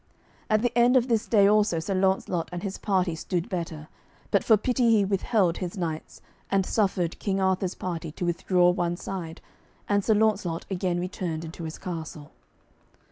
At 0.49 0.63
the 0.63 0.75
end 0.75 0.97
of 0.97 1.09
this 1.09 1.27
day 1.27 1.45
also 1.45 1.77
Sir 1.77 1.93
Launcelot 1.93 2.49
and 2.51 2.63
his 2.63 2.79
party 2.79 3.13
stood 3.13 3.47
better, 3.49 3.87
but 4.31 4.43
for 4.43 4.57
pity 4.57 4.89
he 4.89 5.05
withheld 5.05 5.57
his 5.59 5.77
knights, 5.77 6.23
and 6.49 6.65
suffered 6.65 7.19
King 7.19 7.39
Arthur's 7.39 7.75
party 7.75 8.11
to 8.13 8.25
withdraw 8.25 8.71
one 8.71 8.97
side, 8.97 9.41
and 9.87 10.03
Sir 10.03 10.15
Launcelot 10.15 10.65
again 10.71 10.99
returned 10.99 11.45
into 11.45 11.65
his 11.65 11.77
castle. 11.77 12.31